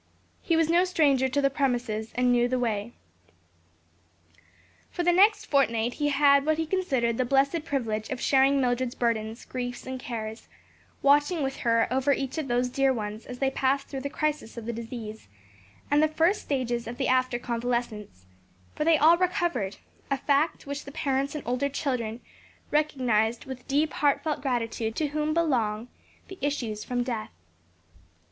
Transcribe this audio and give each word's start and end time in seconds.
He 0.41 0.55
was 0.55 0.67
no 0.67 0.83
stranger 0.83 1.29
to 1.29 1.41
the 1.43 1.51
premises 1.51 2.11
and 2.15 2.31
knew 2.31 2.47
the 2.47 2.57
way. 2.57 2.93
For 4.89 5.03
the 5.03 5.11
next 5.13 5.45
fortnight 5.45 5.93
he 6.01 6.09
had 6.09 6.43
what 6.43 6.57
he 6.57 6.65
considered 6.65 7.19
the 7.19 7.23
blessed 7.23 7.63
privilege 7.65 8.09
of 8.09 8.19
sharing 8.19 8.59
Mildred's 8.59 8.95
burdens, 8.95 9.45
griefs 9.45 9.85
and 9.85 9.99
cares; 9.99 10.47
watching 11.03 11.43
with 11.43 11.57
her 11.57 11.85
over 11.93 12.11
each 12.13 12.39
of 12.39 12.47
those 12.47 12.67
dear 12.67 12.91
ones 12.91 13.27
as 13.27 13.37
they 13.37 13.51
passed 13.51 13.89
through 13.89 13.99
the 14.01 14.09
crisis 14.09 14.57
of 14.57 14.65
the 14.65 14.73
disease, 14.73 15.27
and 15.91 16.01
the 16.01 16.07
first 16.07 16.41
stages 16.41 16.87
of 16.87 16.97
the 16.97 17.07
after 17.07 17.37
convalescence; 17.37 18.25
for 18.73 18.83
they 18.83 18.97
all 18.97 19.19
recovered; 19.19 19.77
a 20.09 20.17
fact 20.17 20.65
which 20.65 20.85
the 20.85 20.91
parents 20.91 21.35
and 21.35 21.43
older 21.45 21.69
children 21.69 22.21
recognized 22.71 23.45
with 23.45 23.67
deep 23.67 23.93
heart 23.93 24.23
felt 24.23 24.41
gratitude 24.41 24.95
to 24.95 25.05
Him 25.05 25.09
to 25.11 25.19
whom 25.25 25.33
"belong 25.35 25.89
the 26.27 26.39
issues 26.41 26.83
from 26.83 27.03
death." 27.03 27.29